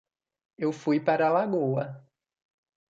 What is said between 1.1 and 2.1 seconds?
a lagoa.